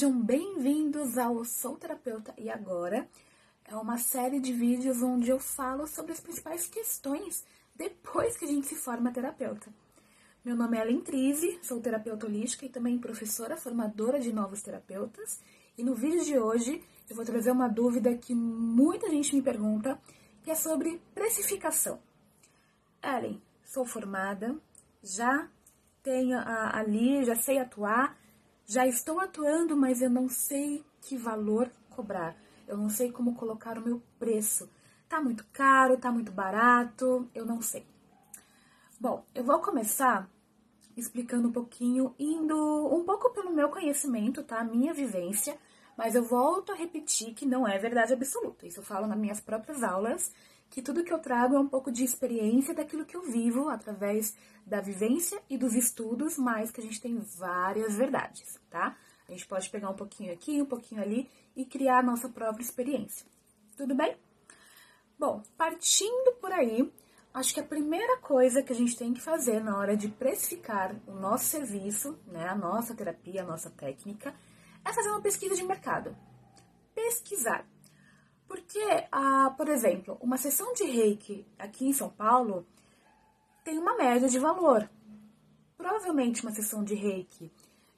[0.00, 3.06] Sejam bem-vindos ao Sou Terapeuta e Agora.
[3.66, 7.44] É uma série de vídeos onde eu falo sobre as principais questões
[7.76, 9.70] depois que a gente se forma terapeuta.
[10.42, 15.38] Meu nome é Ellen Trise, sou terapeuta holística e também professora formadora de novos terapeutas.
[15.76, 20.00] E no vídeo de hoje eu vou trazer uma dúvida que muita gente me pergunta,
[20.42, 22.00] que é sobre precificação.
[23.02, 24.58] Ellen, sou formada,
[25.02, 25.46] já
[26.02, 28.18] tenho ali, já sei atuar,
[28.70, 32.36] já estou atuando, mas eu não sei que valor cobrar.
[32.68, 34.70] Eu não sei como colocar o meu preço.
[35.08, 37.84] Tá muito caro, tá muito barato, eu não sei.
[39.00, 40.30] Bom, eu vou começar
[40.96, 42.54] explicando um pouquinho, indo
[42.94, 44.62] um pouco pelo meu conhecimento, tá?
[44.62, 45.58] Minha vivência,
[45.96, 48.68] mas eu volto a repetir que não é verdade absoluta.
[48.68, 50.32] Isso eu falo nas minhas próprias aulas,
[50.70, 54.36] que tudo que eu trago é um pouco de experiência daquilo que eu vivo através
[54.64, 58.96] da vivência e dos estudos, mas que a gente tem várias verdades, tá?
[59.28, 62.62] A gente pode pegar um pouquinho aqui, um pouquinho ali e criar a nossa própria
[62.62, 63.26] experiência.
[63.76, 64.16] Tudo bem?
[65.18, 66.90] Bom, partindo por aí,
[67.34, 70.94] acho que a primeira coisa que a gente tem que fazer na hora de precificar
[71.06, 74.34] o nosso serviço, né, a nossa terapia, a nossa técnica,
[74.84, 76.16] é fazer uma pesquisa de mercado.
[76.94, 77.66] Pesquisar.
[78.50, 82.66] Porque, ah, por exemplo, uma sessão de reiki aqui em São Paulo
[83.62, 84.90] tem uma média de valor.
[85.78, 87.48] Provavelmente uma sessão de reiki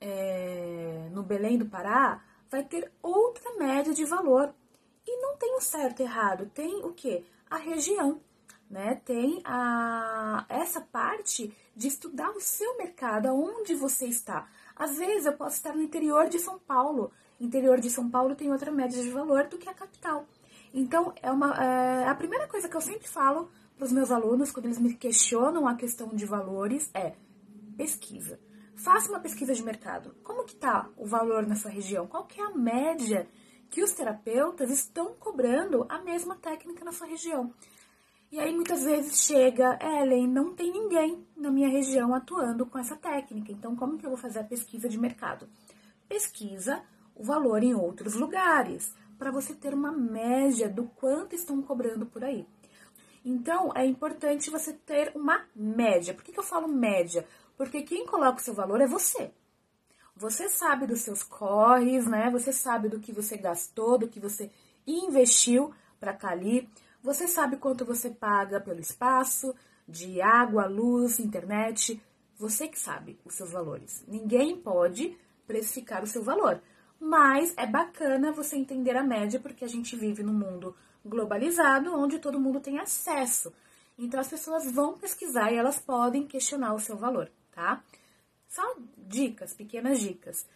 [0.00, 4.54] é, no Belém do Pará vai ter outra média de valor.
[5.04, 7.26] E não tem o certo e errado, tem o que?
[7.50, 8.20] A região.
[8.70, 9.00] Né?
[9.04, 14.48] Tem a, essa parte de estudar o seu mercado, aonde você está.
[14.76, 17.10] Às vezes eu posso estar no interior de São Paulo.
[17.40, 20.24] Interior de São Paulo tem outra média de valor do que a capital.
[20.78, 24.52] Então, é, uma, é a primeira coisa que eu sempre falo para os meus alunos,
[24.52, 27.14] quando eles me questionam a questão de valores, é
[27.78, 28.38] pesquisa.
[28.74, 30.14] Faça uma pesquisa de mercado.
[30.22, 32.06] Como que está o valor na sua região?
[32.06, 33.26] Qual que é a média
[33.70, 37.54] que os terapeutas estão cobrando a mesma técnica na sua região?
[38.30, 42.96] E aí muitas vezes chega, Ellen, não tem ninguém na minha região atuando com essa
[42.96, 43.50] técnica.
[43.50, 45.48] Então como que eu vou fazer a pesquisa de mercado?
[46.06, 46.82] Pesquisa
[47.14, 52.24] o valor em outros lugares, para você ter uma média do quanto estão cobrando por
[52.24, 52.46] aí.
[53.24, 56.14] Então, é importante você ter uma média.
[56.14, 57.26] Por que, que eu falo média?
[57.56, 59.32] Porque quem coloca o seu valor é você.
[60.14, 62.30] Você sabe dos seus corres, né?
[62.30, 64.50] Você sabe do que você gastou, do que você
[64.86, 66.68] investiu para estar tá ali.
[67.02, 69.54] Você sabe quanto você paga pelo espaço,
[69.86, 72.00] de água, luz, internet.
[72.38, 74.04] Você que sabe os seus valores.
[74.06, 76.62] Ninguém pode precificar o seu valor.
[76.98, 80.74] Mas é bacana você entender a média, porque a gente vive num mundo
[81.04, 83.52] globalizado onde todo mundo tem acesso.
[83.98, 87.82] Então as pessoas vão pesquisar e elas podem questionar o seu valor, tá?
[88.48, 90.46] Só dicas, pequenas dicas.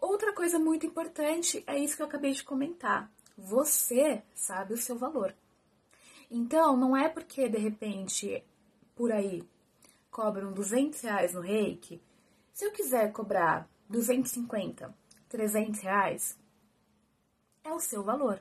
[0.00, 3.10] Outra coisa muito importante é isso que eu acabei de comentar.
[3.36, 5.34] Você sabe o seu valor.
[6.30, 8.42] Então, não é porque de repente
[8.94, 9.42] por aí
[10.10, 12.00] cobram 200 reais no reiki.
[12.52, 14.94] Se eu quiser cobrar 250,
[15.32, 16.38] 300 reais,
[17.64, 18.40] é o seu valor.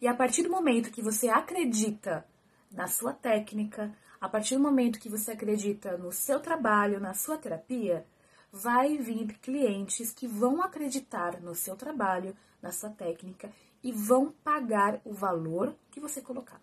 [0.00, 2.24] E a partir do momento que você acredita
[2.70, 7.38] na sua técnica, a partir do momento que você acredita no seu trabalho, na sua
[7.38, 8.06] terapia,
[8.52, 13.50] vai vir clientes que vão acreditar no seu trabalho, na sua técnica
[13.82, 16.60] e vão pagar o valor que você colocar.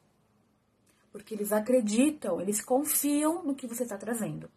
[1.12, 4.50] Porque eles acreditam, eles confiam no que você está trazendo.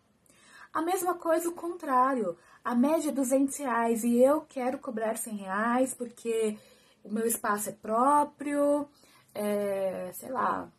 [0.72, 2.36] A mesma coisa o contrário.
[2.64, 6.58] A média é 200 reais e eu quero cobrar 100 reais porque
[7.02, 8.88] o meu espaço é próprio,
[9.34, 10.70] é, sei lá,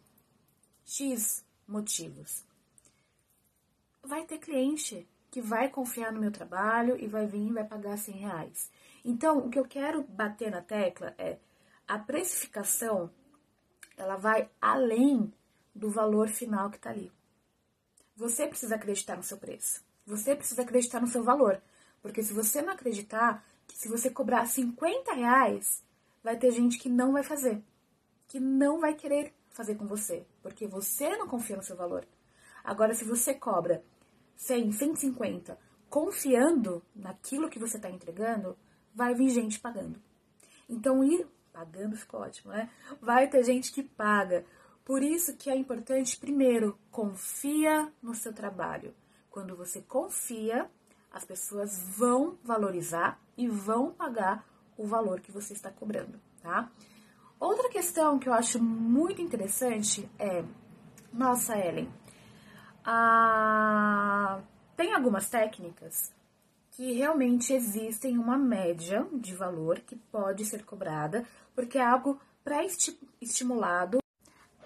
[0.86, 2.44] X motivos.
[4.04, 7.98] Vai ter cliente que vai confiar no meu trabalho e vai vir e vai pagar
[7.98, 8.72] 100 reais.
[9.04, 11.38] Então, o que eu quero bater na tecla é
[11.88, 13.10] a precificação,
[13.98, 15.34] ela vai além
[15.74, 17.12] do valor final que está ali.
[18.20, 19.82] Você precisa acreditar no seu preço.
[20.06, 21.62] Você precisa acreditar no seu valor.
[22.02, 25.82] Porque se você não acreditar, se você cobrar 50 reais,
[26.22, 27.64] vai ter gente que não vai fazer,
[28.28, 32.06] que não vai querer fazer com você, porque você não confia no seu valor.
[32.62, 33.82] Agora, se você cobra
[34.36, 35.58] 100, 150,
[35.90, 38.58] confiando naquilo que você está entregando,
[38.94, 39.98] vai vir gente pagando.
[40.68, 42.70] Então, ir pagando ficou ótimo, né?
[43.02, 44.46] Vai ter gente que paga.
[44.90, 48.92] Por isso que é importante, primeiro, confia no seu trabalho.
[49.30, 50.68] Quando você confia,
[51.12, 54.44] as pessoas vão valorizar e vão pagar
[54.76, 56.72] o valor que você está cobrando, tá?
[57.40, 60.44] Outra questão que eu acho muito interessante é,
[61.14, 61.88] nossa, Ellen,
[64.76, 66.12] tem algumas técnicas
[66.72, 74.00] que realmente existem uma média de valor que pode ser cobrada, porque é algo pré-estimulado.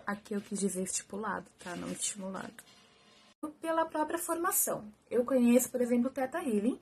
[0.05, 1.75] Aqui eu quis dizer estipulado, tá?
[1.75, 2.53] Não estimulado.
[3.59, 4.85] Pela própria formação.
[5.09, 6.79] Eu conheço, por exemplo, o Teta Healing,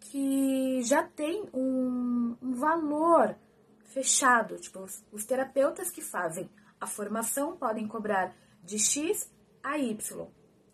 [0.00, 3.36] que já tem um, um valor
[3.84, 4.56] fechado.
[4.56, 6.48] Tipo, os, os terapeutas que fazem
[6.80, 8.34] a formação podem cobrar
[8.64, 9.30] de X
[9.62, 10.26] a Y.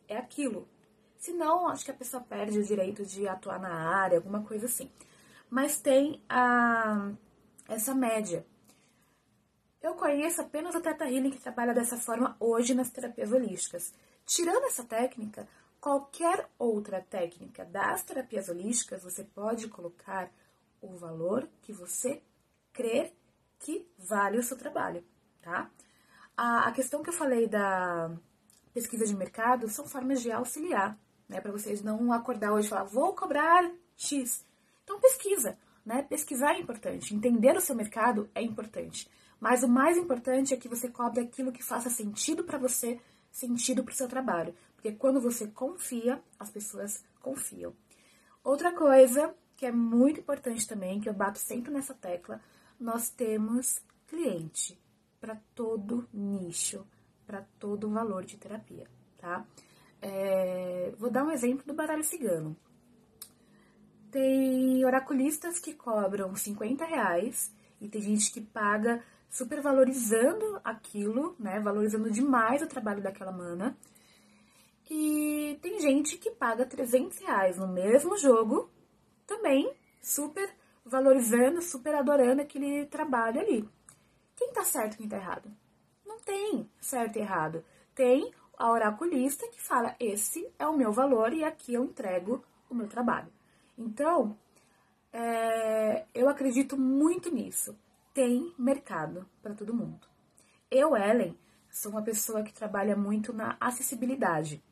[0.08, 0.68] É aquilo.
[1.18, 4.90] Senão, acho que a pessoa perde o direito de atuar na área, alguma coisa assim.
[5.50, 7.10] Mas tem a,
[7.68, 8.46] essa média.
[9.86, 13.94] Eu conheço apenas a Teta Healing que trabalha dessa forma hoje nas terapias holísticas.
[14.24, 15.46] Tirando essa técnica,
[15.80, 20.28] qualquer outra técnica das terapias holísticas, você pode colocar
[20.82, 22.20] o valor que você
[22.72, 23.12] crer
[23.60, 25.04] que vale o seu trabalho,
[25.40, 25.70] tá?
[26.36, 28.10] A, questão que eu falei da
[28.74, 30.98] pesquisa de mercado são formas de auxiliar,
[31.28, 31.40] né?
[31.40, 34.44] Para vocês não acordar hoje e falar, vou cobrar X.
[34.82, 36.02] Então pesquisa, né?
[36.02, 39.08] Pesquisar é importante, entender o seu mercado é importante.
[39.40, 42.98] Mas o mais importante é que você cobre aquilo que faça sentido para você,
[43.30, 44.54] sentido para o seu trabalho.
[44.74, 47.74] Porque quando você confia, as pessoas confiam.
[48.42, 52.40] Outra coisa que é muito importante também, que eu bato sempre nessa tecla,
[52.78, 54.78] nós temos cliente
[55.20, 56.86] para todo nicho,
[57.26, 58.86] para todo valor de terapia,
[59.18, 59.44] tá?
[60.00, 62.56] É, vou dar um exemplo do baralho cigano.
[64.10, 71.61] Tem oraculistas que cobram 50 reais e tem gente que paga super valorizando aquilo, né?
[71.61, 73.76] Valorizando demais o trabalho daquela mana.
[74.90, 78.70] E tem gente que paga 300 reais no mesmo jogo,
[79.26, 80.49] também super
[80.84, 83.69] valorizando, super adorando aquele trabalho ali.
[84.37, 85.50] Quem tá certo quem tá errado?
[86.06, 87.64] Não tem certo e errado.
[87.94, 92.75] Tem a oraculista que fala: esse é o meu valor e aqui eu entrego o
[92.75, 93.32] meu trabalho.
[93.76, 94.38] Então,
[95.12, 97.76] é, eu acredito muito nisso.
[98.12, 100.06] Tem mercado para todo mundo.
[100.70, 101.37] Eu, Ellen,
[101.70, 104.62] sou uma pessoa que trabalha muito na acessibilidade.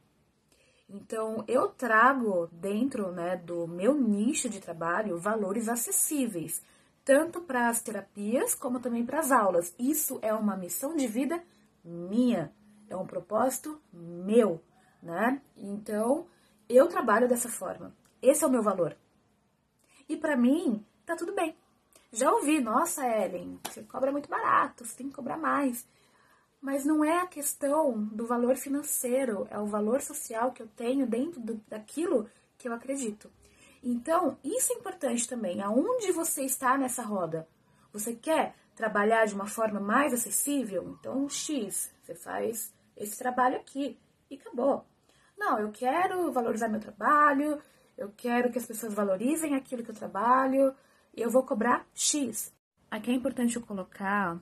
[0.89, 6.63] Então, eu trago dentro né, do meu nicho de trabalho valores acessíveis,
[7.05, 9.75] tanto para as terapias como também para as aulas.
[9.79, 11.43] Isso é uma missão de vida
[11.85, 12.53] minha,
[12.89, 14.61] é um propósito meu,
[15.03, 15.41] né?
[15.57, 16.27] Então,
[16.69, 17.95] eu trabalho dessa forma.
[18.23, 18.97] Esse é o meu valor.
[20.09, 21.57] E para mim, tá tudo bem.
[22.13, 25.87] Já ouvi, nossa, Ellen, você cobra muito barato, você tem que cobrar mais.
[26.61, 31.07] Mas não é a questão do valor financeiro, é o valor social que eu tenho
[31.07, 33.31] dentro do, daquilo que eu acredito.
[33.83, 35.61] Então, isso é importante também.
[35.61, 37.47] Aonde você está nessa roda?
[37.93, 40.97] Você quer trabalhar de uma forma mais acessível?
[40.99, 43.99] Então, X, você faz esse trabalho aqui
[44.31, 44.87] e acabou.
[45.37, 47.61] Não, eu quero valorizar meu trabalho,
[47.97, 50.75] eu quero que as pessoas valorizem aquilo que eu trabalho,
[51.17, 52.53] e eu vou cobrar X.
[52.91, 54.41] Aqui é importante eu colocar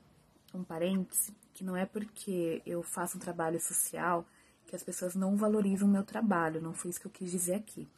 [0.54, 4.26] um parêntese que não é porque eu faço um trabalho social
[4.66, 7.54] que as pessoas não valorizam o meu trabalho, não foi isso que eu quis dizer
[7.54, 7.88] aqui.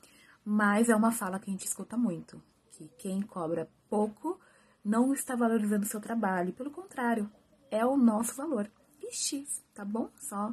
[0.44, 2.42] Mas é uma fala que a gente escuta muito,
[2.72, 4.40] que quem cobra pouco
[4.84, 7.30] não está valorizando o seu trabalho, pelo contrário,
[7.70, 8.70] é o nosso valor.
[9.00, 10.10] E X, tá bom?
[10.16, 10.52] Só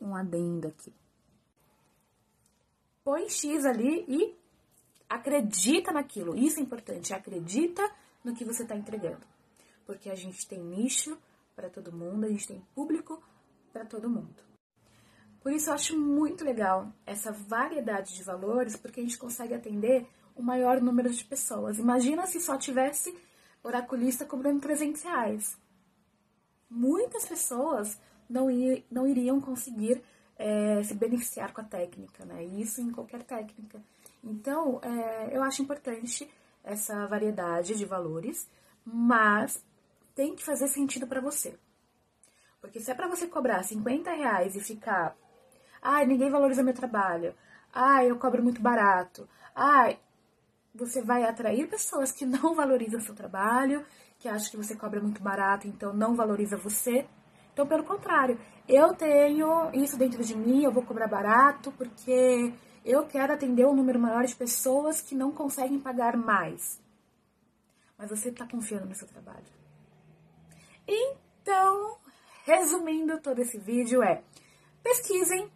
[0.00, 0.92] um adendo aqui.
[3.04, 4.34] Põe X ali e
[5.08, 6.34] acredita naquilo.
[6.36, 7.82] Isso é importante, acredita
[8.24, 9.26] no que você está entregando.
[9.86, 11.16] Porque a gente tem nicho,
[11.54, 13.22] para todo mundo, a gente tem público
[13.72, 14.42] para todo mundo.
[15.40, 20.06] Por isso eu acho muito legal essa variedade de valores, porque a gente consegue atender
[20.34, 21.78] o maior número de pessoas.
[21.78, 23.14] Imagina se só tivesse
[23.62, 25.58] oraculista cobrando 300 reais.
[26.68, 30.02] Muitas pessoas não, ir, não iriam conseguir
[30.38, 32.44] é, se beneficiar com a técnica, né?
[32.44, 33.80] Isso em qualquer técnica.
[34.22, 36.28] Então, é, eu acho importante
[36.62, 38.48] essa variedade de valores,
[38.84, 39.62] mas
[40.14, 41.58] tem que fazer sentido para você.
[42.60, 45.14] Porque se é para você cobrar 50 reais e ficar,
[45.82, 47.34] ai, ninguém valoriza meu trabalho,
[47.72, 49.98] ai, eu cobro muito barato, ai,
[50.74, 53.84] você vai atrair pessoas que não valorizam seu trabalho,
[54.18, 57.06] que acham que você cobra muito barato, então não valoriza você.
[57.54, 58.36] Então, pelo contrário,
[58.68, 62.52] eu tenho isso dentro de mim, eu vou cobrar barato, porque
[62.84, 66.82] eu quero atender um número maior de pessoas que não conseguem pagar mais.
[67.96, 69.46] Mas você está confiando no seu trabalho.
[70.86, 71.96] Então,
[72.44, 74.24] resumindo todo esse vídeo é,
[74.82, 75.48] pesquisem,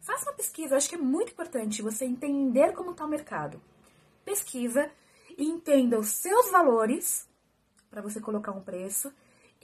[0.00, 3.60] faça uma pesquisa, eu acho que é muito importante você entender como está o mercado.
[4.24, 4.88] Pesquisa
[5.36, 7.28] entenda os seus valores
[7.90, 9.12] para você colocar um preço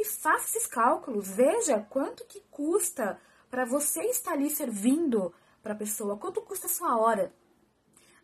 [0.01, 5.77] e faça esses cálculos, veja quanto que custa para você estar ali servindo para a
[5.77, 7.31] pessoa, quanto custa a sua hora.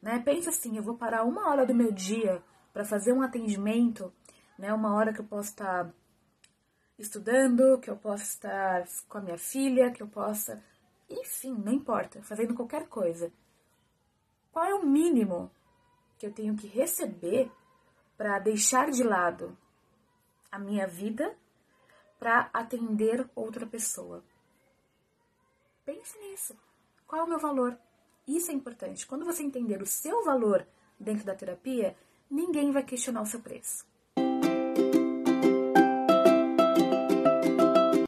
[0.01, 0.19] Né?
[0.25, 2.43] Pensa assim, eu vou parar uma hora do meu dia
[2.73, 4.13] para fazer um atendimento,
[4.59, 4.73] né?
[4.73, 5.93] Uma hora que eu posso estar
[6.99, 10.63] estudando, que eu possa estar com a minha filha, que eu possa,
[11.09, 13.33] enfim, não importa, fazendo qualquer coisa.
[14.53, 15.51] Qual é o mínimo
[16.19, 17.51] que eu tenho que receber
[18.17, 19.57] para deixar de lado
[20.51, 21.37] a minha vida
[22.19, 24.25] para atender outra pessoa?
[25.85, 26.57] Pense nisso.
[27.07, 27.79] Qual é o meu valor?
[28.27, 29.07] Isso é importante.
[29.07, 30.67] Quando você entender o seu valor
[30.99, 31.97] dentro da terapia,
[32.31, 33.87] ninguém vai questionar o seu preço.